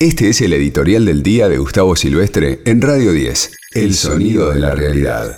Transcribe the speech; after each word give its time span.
Este 0.00 0.28
es 0.28 0.40
el 0.42 0.52
editorial 0.52 1.04
del 1.06 1.24
día 1.24 1.48
de 1.48 1.58
Gustavo 1.58 1.96
Silvestre 1.96 2.60
en 2.66 2.80
Radio 2.80 3.10
10, 3.10 3.56
El 3.74 3.94
sonido 3.94 4.52
de 4.52 4.60
la 4.60 4.72
realidad. 4.72 5.36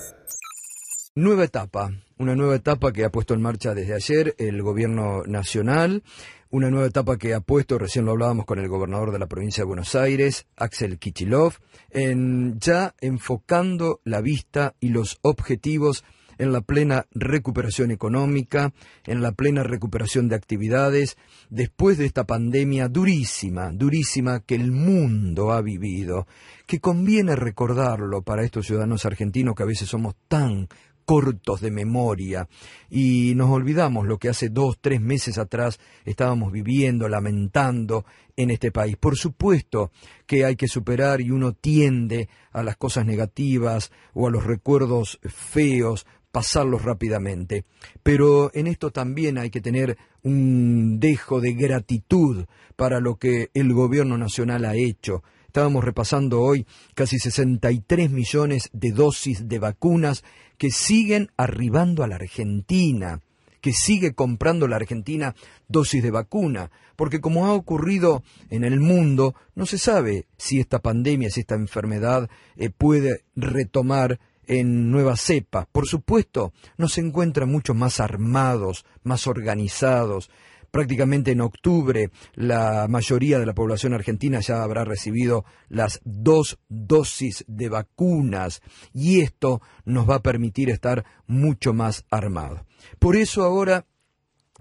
Nueva 1.15 1.44
etapa, 1.44 1.91
una 2.18 2.36
nueva 2.36 2.57
etapa 2.57 2.92
que 2.92 3.07
ha 3.07 3.10
puesto 3.10 3.33
en 3.33 3.41
marcha 3.41 3.73
desde 3.73 3.94
ayer 3.94 4.34
el 4.36 4.60
gobierno 4.60 5.23
nacional, 5.25 6.02
una 6.50 6.68
nueva 6.68 6.88
etapa 6.88 7.17
que 7.17 7.33
ha 7.33 7.41
puesto, 7.41 7.78
recién 7.78 8.04
lo 8.04 8.11
hablábamos 8.11 8.45
con 8.45 8.59
el 8.59 8.68
gobernador 8.68 9.12
de 9.12 9.19
la 9.19 9.29
provincia 9.29 9.62
de 9.62 9.69
Buenos 9.69 9.95
Aires, 9.95 10.46
Axel 10.57 10.99
Kichilov, 10.99 11.55
en 11.89 12.61
ya 12.61 12.95
enfocando 13.01 14.03
la 14.05 14.21
vista 14.21 14.75
y 14.79 14.91
los 14.91 15.21
objetivos 15.23 16.05
en 16.41 16.52
la 16.52 16.62
plena 16.62 17.07
recuperación 17.12 17.91
económica, 17.91 18.72
en 19.07 19.20
la 19.20 19.32
plena 19.32 19.62
recuperación 19.62 20.29
de 20.29 20.36
actividades, 20.36 21.18
después 21.50 21.98
de 21.98 22.07
esta 22.07 22.25
pandemia 22.25 22.89
durísima, 22.89 23.70
durísima 23.72 24.40
que 24.40 24.54
el 24.54 24.72
mundo 24.72 25.53
ha 25.53 25.61
vivido, 25.61 26.26
que 26.67 26.81
conviene 26.81 27.36
recordarlo 27.36 28.22
para 28.22 28.43
estos 28.43 28.67
ciudadanos 28.67 29.04
argentinos 29.04 29.54
que 29.54 29.64
a 29.64 29.67
veces 29.67 29.90
somos 29.90 30.14
tan 30.29 30.68
cortos 31.04 31.61
de 31.61 31.72
memoria 31.72 32.48
y 32.88 33.34
nos 33.34 33.50
olvidamos 33.50 34.06
lo 34.06 34.18
que 34.18 34.28
hace 34.28 34.48
dos, 34.48 34.78
tres 34.80 35.00
meses 35.00 35.38
atrás 35.38 35.80
estábamos 36.04 36.52
viviendo, 36.52 37.09
lamentando 37.09 38.04
en 38.36 38.50
este 38.50 38.70
país. 38.70 38.96
Por 38.96 39.16
supuesto 39.16 39.90
que 40.24 40.45
hay 40.45 40.54
que 40.54 40.68
superar 40.68 41.20
y 41.20 41.32
uno 41.32 41.52
tiende 41.52 42.28
a 42.52 42.62
las 42.62 42.76
cosas 42.76 43.06
negativas 43.06 43.90
o 44.14 44.28
a 44.28 44.30
los 44.30 44.45
recuerdos 44.45 45.18
feos 45.24 46.06
pasarlos 46.32 46.82
rápidamente. 46.82 47.64
Pero 48.02 48.50
en 48.54 48.66
esto 48.66 48.90
también 48.90 49.38
hay 49.38 49.50
que 49.50 49.60
tener 49.60 49.98
un 50.22 51.00
dejo 51.00 51.40
de 51.40 51.54
gratitud 51.54 52.46
para 52.76 53.00
lo 53.00 53.16
que 53.16 53.50
el 53.54 53.72
gobierno 53.72 54.18
nacional 54.18 54.64
ha 54.64 54.74
hecho. 54.74 55.22
Estábamos 55.46 55.84
repasando 55.84 56.42
hoy 56.42 56.66
casi 56.94 57.18
63 57.18 58.10
millones 58.10 58.70
de 58.72 58.92
dosis 58.92 59.48
de 59.48 59.59
vacunas 59.59 60.22
que 60.59 60.70
siguen 60.70 61.30
arribando 61.37 62.04
a 62.04 62.06
la 62.06 62.16
Argentina 62.16 63.20
que 63.60 63.72
sigue 63.72 64.15
comprando 64.15 64.67
la 64.67 64.77
Argentina 64.77 65.34
dosis 65.69 66.03
de 66.03 66.11
vacuna, 66.11 66.70
porque 66.97 67.20
como 67.20 67.47
ha 67.47 67.53
ocurrido 67.53 68.22
en 68.48 68.65
el 68.65 68.81
mundo, 68.81 69.34
no 69.55 69.67
se 69.67 69.78
sabe 69.78 70.27
si 70.37 70.61
esta 70.61 70.81
pandemia, 70.81 71.31
si 71.31 71.41
esta 71.41 71.55
enfermedad 71.55 72.28
eh, 72.56 72.70
puede 72.70 73.25
retomar 73.37 74.19
en 74.51 74.91
nueva 74.91 75.17
cepa. 75.17 75.69
Por 75.70 75.87
supuesto, 75.87 76.53
no 76.77 76.89
se 76.89 77.01
encuentran 77.01 77.48
mucho 77.48 77.73
más 77.73 78.01
armados, 78.01 78.84
más 79.05 79.29
organizados. 79.29 80.29
Prácticamente 80.73 81.31
en 81.31 81.41
octubre 81.41 82.11
la 82.34 82.87
mayoría 82.89 83.39
de 83.39 83.47
la 83.47 83.55
población 83.55 83.95
argentina 83.95 84.41
ya 84.41 84.65
habrá 84.65 84.84
recibido 84.84 85.45
las 85.69 86.01
dos 86.05 86.59
dosis 86.69 87.45
de 87.47 87.69
vacunas 87.69 88.61
y 88.93 89.21
esto 89.21 89.62
nos 89.84 90.11
va 90.11 90.17
a 90.17 90.23
permitir 90.23 90.69
estar 90.69 91.05
mucho 91.28 91.73
más 91.73 92.05
armados. 92.11 92.62
Por 92.98 93.15
eso 93.15 93.45
ahora 93.45 93.87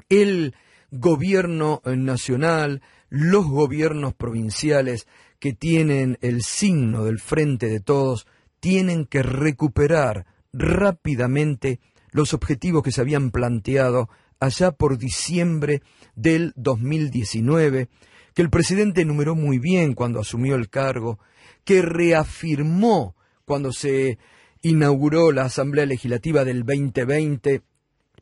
el 0.08 0.54
gobierno 0.92 1.82
nacional, 1.84 2.84
los 3.10 3.48
gobiernos 3.48 4.14
provinciales 4.14 5.08
que 5.40 5.54
tienen 5.54 6.20
el 6.22 6.44
signo 6.44 7.06
del 7.06 7.20
frente 7.20 7.67
de 7.67 7.80
todos, 7.80 8.28
tienen 8.60 9.06
que 9.06 9.24
recuperar 9.24 10.26
rápidamente 10.54 11.80
los 12.12 12.34
objetivos 12.34 12.84
que 12.84 12.92
se 12.92 13.02
habían 13.02 13.32
planteado 13.32 14.10
allá 14.40 14.72
por 14.72 14.98
diciembre 14.98 15.82
del 16.16 16.54
2019, 16.56 17.90
que 18.34 18.42
el 18.42 18.50
presidente 18.50 19.02
enumeró 19.02 19.36
muy 19.36 19.60
bien 19.60 19.94
cuando 19.94 20.20
asumió 20.20 20.56
el 20.56 20.70
cargo, 20.70 21.20
que 21.64 21.82
reafirmó 21.82 23.16
cuando 23.46 23.72
se 23.72 24.18
inauguró 24.62 25.32
la 25.32 25.46
Asamblea 25.46 25.86
Legislativa 25.86 26.45
del 26.45 26.66
2020, 26.66 27.62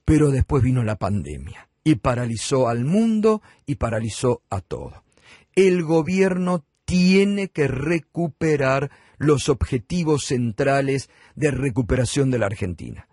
pero 0.06 0.32
después 0.32 0.64
vino 0.64 0.84
la 0.84 0.98
pandemia 0.98 1.70
y 1.84 1.96
paralizó 1.96 2.68
al 2.68 2.84
mundo 2.84 3.42
y 3.66 3.76
paralizó 3.76 4.42
a 4.50 4.62
todo. 4.62 5.04
El 5.56 5.84
gobierno 5.84 6.66
tiene 6.86 7.50
que 7.50 7.68
recuperar 7.68 8.92
los 9.18 9.50
objetivos 9.50 10.26
centrales 10.26 11.10
de 11.36 11.52
recuperación 11.52 12.32
de 12.32 12.40
la 12.40 12.46
Argentina. 12.46 13.08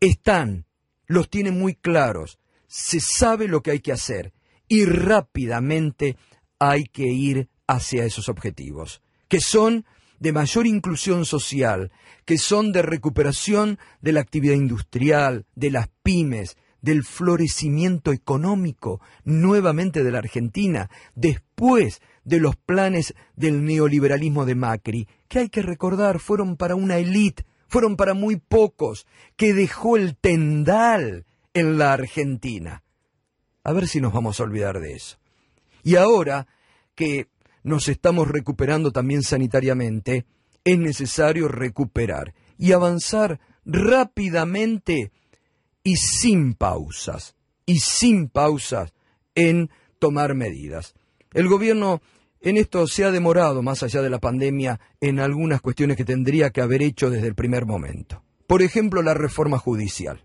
Están, 0.00 0.66
los 1.06 1.28
tiene 1.28 1.50
muy 1.50 1.74
claros, 1.74 2.38
se 2.66 3.00
sabe 3.00 3.48
lo 3.48 3.62
que 3.62 3.72
hay 3.72 3.80
que 3.80 3.92
hacer 3.92 4.32
y 4.68 4.84
rápidamente 4.84 6.16
hay 6.58 6.84
que 6.84 7.08
ir 7.08 7.48
hacia 7.66 8.04
esos 8.04 8.28
objetivos, 8.28 9.02
que 9.28 9.40
son 9.40 9.84
de 10.18 10.32
mayor 10.32 10.66
inclusión 10.66 11.24
social, 11.24 11.90
que 12.24 12.38
son 12.38 12.72
de 12.72 12.82
recuperación 12.82 13.78
de 14.00 14.12
la 14.12 14.20
actividad 14.20 14.54
industrial, 14.54 15.46
de 15.54 15.70
las 15.70 15.88
pymes, 16.02 16.56
del 16.82 17.04
florecimiento 17.04 18.12
económico 18.12 19.00
nuevamente 19.24 20.02
de 20.02 20.10
la 20.12 20.18
Argentina, 20.18 20.90
después 21.14 22.00
de 22.24 22.40
los 22.40 22.56
planes 22.56 23.14
del 23.36 23.64
neoliberalismo 23.64 24.46
de 24.46 24.54
Macri, 24.54 25.08
que 25.28 25.40
hay 25.40 25.48
que 25.48 25.62
recordar 25.62 26.20
fueron 26.20 26.56
para 26.56 26.74
una 26.74 26.98
élite, 26.98 27.44
fueron 27.68 27.96
para 27.96 28.14
muy 28.14 28.36
pocos, 28.36 29.06
que 29.36 29.54
dejó 29.54 29.96
el 29.96 30.16
tendal 30.16 31.26
en 31.54 31.78
la 31.78 31.92
Argentina. 31.92 32.82
A 33.62 33.72
ver 33.72 33.86
si 33.86 34.00
nos 34.00 34.12
vamos 34.12 34.40
a 34.40 34.44
olvidar 34.44 34.80
de 34.80 34.92
eso. 34.92 35.18
Y 35.82 35.96
ahora 35.96 36.46
que 36.94 37.28
nos 37.62 37.88
estamos 37.88 38.28
recuperando 38.28 38.90
también 38.90 39.22
sanitariamente, 39.22 40.26
es 40.64 40.78
necesario 40.78 41.48
recuperar 41.48 42.34
y 42.58 42.72
avanzar 42.72 43.40
rápidamente 43.64 45.12
y 45.82 45.96
sin 45.96 46.54
pausas, 46.54 47.36
y 47.66 47.78
sin 47.80 48.28
pausas 48.28 48.92
en 49.34 49.70
tomar 49.98 50.34
medidas. 50.34 50.94
El 51.32 51.48
gobierno 51.48 52.00
en 52.40 52.56
esto 52.56 52.86
se 52.86 53.04
ha 53.04 53.10
demorado, 53.10 53.62
más 53.62 53.82
allá 53.82 54.00
de 54.00 54.10
la 54.10 54.18
pandemia, 54.18 54.80
en 55.00 55.20
algunas 55.20 55.60
cuestiones 55.60 55.96
que 55.96 56.04
tendría 56.04 56.50
que 56.50 56.62
haber 56.62 56.82
hecho 56.82 57.10
desde 57.10 57.26
el 57.26 57.34
primer 57.34 57.66
momento. 57.66 58.22
Por 58.46 58.62
ejemplo, 58.62 59.02
la 59.02 59.14
reforma 59.14 59.58
judicial. 59.58 60.24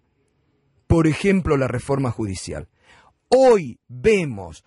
Por 0.87 1.07
ejemplo, 1.07 1.57
la 1.57 1.67
reforma 1.67 2.11
judicial. 2.11 2.69
Hoy 3.27 3.79
vemos 3.87 4.63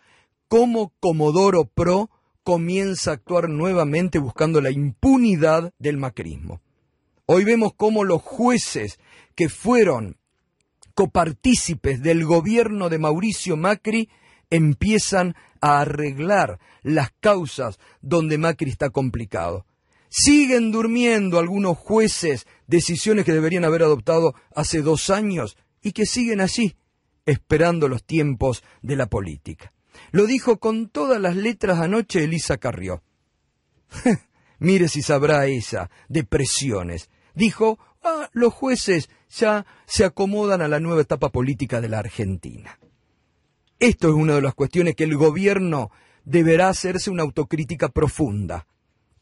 cómo 0.49 0.93
Comodoro 1.01 1.65
Pro 1.65 2.11
comienza 2.45 3.11
a 3.11 3.15
actuar 3.15 3.49
nuevamente 3.49 4.19
buscando 4.19 4.61
la 4.61 4.71
impunidad 4.71 5.73
del 5.79 5.97
macrismo. 5.97 6.61
Hoy 7.27 7.45
vemos 7.45 7.73
cómo 7.77 8.05
los 8.05 8.23
jueces 8.23 8.99
que 9.35 9.49
fueron 9.49 10.17
copartícipes 10.99 12.03
del 12.03 12.25
gobierno 12.25 12.89
de 12.89 12.99
Mauricio 12.99 13.57
Macri 13.57 14.11
empiezan 14.51 15.37
a 15.61 15.79
arreglar 15.79 16.59
las 16.83 17.13
causas 17.21 17.79
donde 18.01 18.37
Macri 18.37 18.69
está 18.69 18.91
complicado. 18.91 19.65
Siguen 20.09 20.73
durmiendo 20.73 21.39
algunos 21.39 21.79
jueces 21.79 22.49
decisiones 22.67 23.25
que 23.25 23.33
deberían 23.33 23.65
haber 23.65 23.85
adoptado 23.85 24.35
hace 24.53 24.83
dos 24.83 25.09
años 25.09 25.57
y 25.81 25.93
que 25.93 26.05
siguen 26.05 26.41
allí, 26.41 26.75
esperando 27.27 27.87
los 27.87 28.03
tiempos 28.03 28.65
de 28.83 28.97
la 28.97 29.07
política. 29.07 29.73
Lo 30.11 30.27
dijo 30.27 30.59
con 30.59 30.89
todas 30.89 31.21
las 31.21 31.37
letras 31.37 31.79
anoche 31.79 32.25
Elisa 32.25 32.57
Carrió. 32.57 33.05
Mire 34.59 34.89
si 34.89 35.03
sabrá 35.03 35.47
esa 35.47 35.91
de 36.09 36.25
presiones. 36.25 37.09
Dijo, 37.37 37.79
ah, 38.03 38.29
los 38.33 38.53
jueces 38.53 39.09
ya 39.31 39.67
se 39.87 40.05
acomodan 40.05 40.63
a 40.63 40.69
la 40.69 40.81
nueva 40.81 41.03
etapa 41.03 41.31
política 41.31 41.81
de 41.81 41.89
la 41.89 41.99
Argentina. 41.99 42.79
Esto 43.79 44.09
es 44.09 44.15
una 44.15 44.35
de 44.35 44.43
las 44.43 44.55
cuestiones 44.55 44.97
que 44.97 45.05
el 45.05 45.17
gobierno 45.17 45.91
deberá 46.25 46.69
hacerse 46.69 47.11
una 47.11 47.23
autocrítica 47.23 47.89
profunda. 47.89 48.67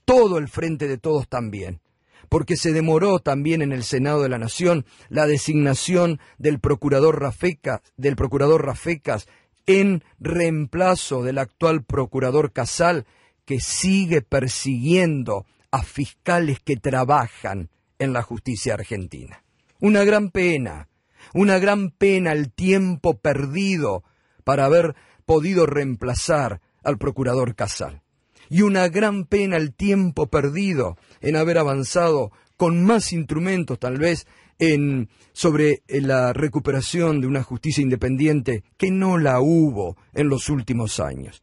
Todo 0.04 0.38
el 0.38 0.48
frente 0.48 0.88
de 0.88 0.98
todos 0.98 1.28
también. 1.28 1.80
Porque 2.28 2.56
se 2.56 2.72
demoró 2.72 3.20
también 3.20 3.62
en 3.62 3.72
el 3.72 3.84
Senado 3.84 4.22
de 4.22 4.28
la 4.28 4.38
Nación 4.38 4.84
la 5.08 5.26
designación 5.26 6.18
del 6.38 6.58
procurador 6.58 7.20
Rafecas, 7.20 7.82
del 7.96 8.16
procurador 8.16 8.64
Rafecas 8.64 9.28
en 9.66 10.02
reemplazo 10.18 11.22
del 11.22 11.38
actual 11.38 11.84
procurador 11.84 12.52
Casal, 12.52 13.06
que 13.44 13.60
sigue 13.60 14.22
persiguiendo 14.22 15.44
a 15.70 15.82
fiscales 15.82 16.60
que 16.60 16.76
trabajan 16.76 17.68
en 17.98 18.12
la 18.12 18.22
justicia 18.22 18.74
argentina. 18.74 19.42
Una 19.80 20.04
gran 20.04 20.30
pena, 20.30 20.88
una 21.34 21.58
gran 21.58 21.90
pena 21.90 22.32
el 22.32 22.52
tiempo 22.52 23.18
perdido 23.18 24.04
para 24.44 24.64
haber 24.64 24.94
podido 25.24 25.66
reemplazar 25.66 26.60
al 26.82 26.98
procurador 26.98 27.54
Casal. 27.54 28.02
Y 28.48 28.62
una 28.62 28.88
gran 28.88 29.24
pena 29.24 29.56
el 29.56 29.74
tiempo 29.74 30.28
perdido 30.28 30.96
en 31.20 31.36
haber 31.36 31.58
avanzado 31.58 32.30
con 32.56 32.84
más 32.84 33.12
instrumentos 33.12 33.78
tal 33.78 33.98
vez 33.98 34.26
en 34.58 35.08
sobre 35.32 35.82
eh, 35.88 36.00
la 36.00 36.32
recuperación 36.32 37.20
de 37.20 37.26
una 37.26 37.42
justicia 37.42 37.82
independiente 37.82 38.64
que 38.76 38.90
no 38.90 39.18
la 39.18 39.40
hubo 39.40 39.96
en 40.14 40.28
los 40.28 40.48
últimos 40.48 41.00
años. 41.00 41.42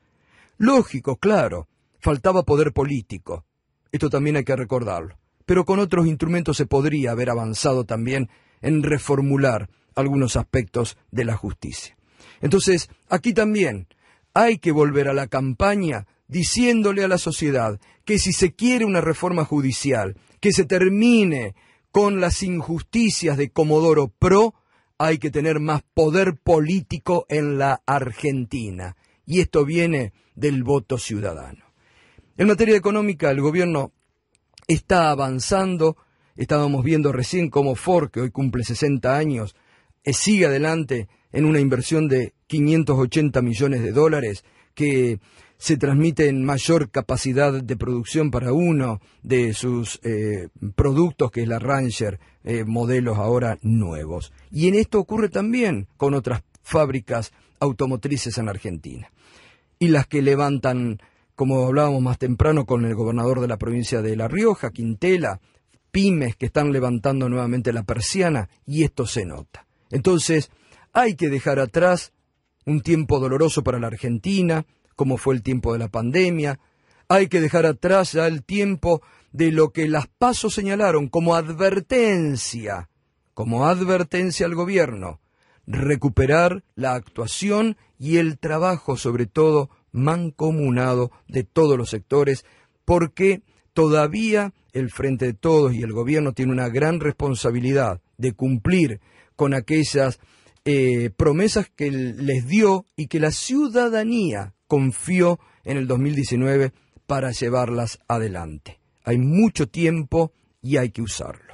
Lógico, 0.57 1.17
claro, 1.17 1.67
faltaba 1.99 2.43
poder 2.43 2.73
político. 2.73 3.45
Esto 3.91 4.09
también 4.09 4.37
hay 4.37 4.43
que 4.43 4.55
recordarlo. 4.55 5.17
Pero 5.45 5.65
con 5.65 5.79
otros 5.79 6.07
instrumentos 6.07 6.57
se 6.57 6.65
podría 6.65 7.11
haber 7.11 7.29
avanzado 7.29 7.83
también 7.83 8.29
en 8.61 8.83
reformular 8.83 9.69
algunos 9.95 10.35
aspectos 10.35 10.97
de 11.11 11.25
la 11.25 11.35
justicia. 11.35 11.97
Entonces, 12.41 12.89
aquí 13.09 13.33
también 13.33 13.87
hay 14.33 14.57
que 14.57 14.71
volver 14.71 15.07
a 15.07 15.13
la 15.13 15.27
campaña 15.27 16.07
diciéndole 16.27 17.03
a 17.03 17.07
la 17.07 17.17
sociedad 17.17 17.79
que 18.05 18.17
si 18.19 18.33
se 18.33 18.53
quiere 18.53 18.85
una 18.85 19.01
reforma 19.01 19.45
judicial, 19.45 20.17
que 20.39 20.51
se 20.51 20.65
termine 20.65 21.55
con 21.91 22.19
las 22.19 22.41
injusticias 22.41 23.37
de 23.37 23.49
Comodoro 23.49 24.07
Pro, 24.07 24.55
hay 24.97 25.19
que 25.19 25.31
tener 25.31 25.59
más 25.59 25.83
poder 25.93 26.35
político 26.37 27.25
en 27.29 27.57
la 27.57 27.81
Argentina. 27.85 28.95
Y 29.25 29.41
esto 29.41 29.63
viene 29.63 30.13
del 30.35 30.63
voto 30.63 30.97
ciudadano. 30.97 31.65
En 32.35 32.47
materia 32.47 32.75
económica, 32.75 33.29
el 33.29 33.41
gobierno 33.41 33.91
está 34.67 35.11
avanzando. 35.11 35.97
Estábamos 36.35 36.83
viendo 36.83 37.11
recién 37.11 37.49
cómo 37.49 37.75
Ford, 37.75 38.09
que 38.09 38.21
hoy 38.21 38.31
cumple 38.31 38.63
60 38.63 39.15
años, 39.15 39.55
eh, 40.03 40.13
sigue 40.13 40.47
adelante 40.47 41.07
en 41.31 41.45
una 41.45 41.59
inversión 41.59 42.07
de 42.07 42.33
580 42.47 43.41
millones 43.41 43.81
de 43.81 43.91
dólares 43.91 44.43
que 44.73 45.19
se 45.57 45.77
transmite 45.77 46.27
en 46.27 46.43
mayor 46.43 46.89
capacidad 46.89 47.53
de 47.63 47.77
producción 47.77 48.31
para 48.31 48.51
uno 48.51 48.99
de 49.21 49.53
sus 49.53 49.99
eh, 50.03 50.49
productos, 50.75 51.31
que 51.31 51.43
es 51.43 51.47
la 51.47 51.59
Ranger, 51.59 52.19
eh, 52.43 52.65
modelos 52.65 53.17
ahora 53.17 53.57
nuevos. 53.61 54.33
Y 54.51 54.67
en 54.67 54.75
esto 54.75 54.99
ocurre 54.99 55.29
también 55.29 55.87
con 55.95 56.15
otras 56.15 56.43
fábricas 56.63 57.31
automotrices 57.59 58.37
en 58.37 58.49
Argentina. 58.49 59.09
Y 59.79 59.87
las 59.87 60.05
que 60.05 60.21
levantan, 60.21 60.99
como 61.35 61.65
hablábamos 61.65 62.01
más 62.01 62.17
temprano 62.17 62.65
con 62.65 62.85
el 62.85 62.95
gobernador 62.95 63.39
de 63.41 63.47
la 63.47 63.57
provincia 63.57 64.01
de 64.01 64.15
La 64.15 64.27
Rioja, 64.27 64.71
Quintela, 64.71 65.39
pymes 65.91 66.35
que 66.35 66.47
están 66.47 66.71
levantando 66.71 67.29
nuevamente 67.29 67.73
la 67.73 67.83
persiana, 67.83 68.49
y 68.65 68.83
esto 68.83 69.05
se 69.05 69.25
nota. 69.25 69.65
Entonces, 69.89 70.51
hay 70.91 71.15
que 71.15 71.29
dejar 71.29 71.59
atrás 71.59 72.13
un 72.65 72.81
tiempo 72.81 73.19
doloroso 73.19 73.63
para 73.63 73.79
la 73.79 73.87
Argentina, 73.87 74.65
como 74.95 75.17
fue 75.17 75.35
el 75.35 75.43
tiempo 75.43 75.73
de 75.73 75.79
la 75.79 75.89
pandemia. 75.89 76.59
Hay 77.07 77.27
que 77.27 77.41
dejar 77.41 77.65
atrás 77.65 78.13
ya 78.13 78.27
el 78.27 78.43
tiempo 78.43 79.01
de 79.31 79.51
lo 79.51 79.71
que 79.71 79.87
las 79.87 80.07
pasos 80.07 80.53
señalaron 80.53 81.09
como 81.09 81.35
advertencia, 81.35 82.89
como 83.33 83.65
advertencia 83.67 84.45
al 84.45 84.55
gobierno, 84.55 85.19
recuperar 85.65 86.63
la 86.75 86.93
actuación 86.93 87.77
y 87.97 88.17
el 88.17 88.37
trabajo, 88.37 88.97
sobre 88.97 89.25
todo 89.25 89.69
mancomunado 89.93 91.11
de 91.29 91.43
todos 91.43 91.77
los 91.77 91.89
sectores, 91.89 92.43
porque 92.83 93.43
todavía 93.71 94.53
el 94.73 94.89
Frente 94.89 95.27
de 95.27 95.33
Todos 95.33 95.73
y 95.73 95.83
el 95.83 95.93
gobierno 95.93 96.33
tiene 96.33 96.51
una 96.51 96.67
gran 96.67 96.99
responsabilidad 96.99 98.01
de 98.17 98.33
cumplir 98.33 98.99
con 99.35 99.53
aquellas 99.53 100.19
eh, 100.65 101.09
promesas 101.15 101.69
que 101.73 101.91
les 101.91 102.47
dio 102.47 102.85
y 102.95 103.07
que 103.07 103.19
la 103.19 103.31
ciudadanía 103.31 104.53
confió 104.67 105.39
en 105.63 105.77
el 105.77 105.87
2019 105.87 106.73
para 107.05 107.31
llevarlas 107.31 107.99
adelante. 108.07 108.79
Hay 109.03 109.17
mucho 109.17 109.67
tiempo 109.67 110.31
y 110.61 110.77
hay 110.77 110.91
que 110.91 111.01
usarlo. 111.01 111.53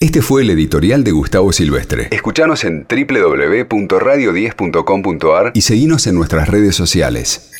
Este 0.00 0.20
fue 0.20 0.42
el 0.42 0.50
editorial 0.50 1.04
de 1.04 1.12
Gustavo 1.12 1.52
Silvestre. 1.52 2.08
Escuchanos 2.10 2.64
en 2.64 2.88
www.radio10.com.ar 2.88 5.52
y 5.54 5.62
seguinos 5.62 6.06
en 6.06 6.16
nuestras 6.16 6.48
redes 6.48 6.76
sociales. 6.76 7.55